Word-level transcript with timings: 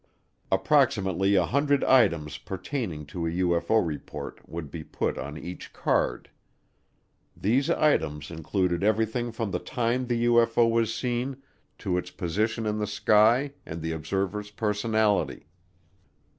Approximately 0.51 1.35
a 1.35 1.45
hundred 1.45 1.83
items 1.83 2.39
pertaining 2.39 3.05
to 3.05 3.27
a 3.27 3.31
UFO 3.33 3.85
report 3.85 4.41
would 4.49 4.71
be 4.71 4.83
put 4.83 5.15
on 5.19 5.37
each 5.37 5.73
card. 5.73 6.31
These 7.37 7.69
items 7.69 8.31
included 8.31 8.83
everything 8.83 9.31
from 9.31 9.51
the 9.51 9.59
time 9.59 10.07
the 10.07 10.25
UFO 10.25 10.67
was 10.67 10.91
seen 10.91 11.43
to 11.77 11.99
its 11.99 12.09
position 12.09 12.65
in 12.65 12.79
the 12.79 12.87
sky 12.87 13.51
and 13.63 13.79
the 13.83 13.91
observer's 13.91 14.49
personality. 14.49 15.45